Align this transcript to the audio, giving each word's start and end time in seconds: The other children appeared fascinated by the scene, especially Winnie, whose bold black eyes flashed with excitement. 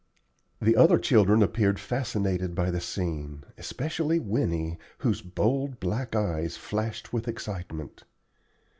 The 0.59 0.75
other 0.75 0.97
children 0.97 1.43
appeared 1.43 1.79
fascinated 1.79 2.55
by 2.55 2.71
the 2.71 2.81
scene, 2.81 3.43
especially 3.55 4.17
Winnie, 4.19 4.79
whose 4.97 5.21
bold 5.21 5.79
black 5.79 6.15
eyes 6.15 6.57
flashed 6.57 7.13
with 7.13 7.27
excitement. 7.27 8.03